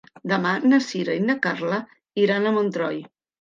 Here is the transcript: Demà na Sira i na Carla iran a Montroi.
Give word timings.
Demà 0.29 0.53
na 0.71 0.79
Sira 0.85 1.17
i 1.19 1.23
na 1.25 1.35
Carla 1.43 1.79
iran 2.23 2.49
a 2.49 2.55
Montroi. 2.57 2.99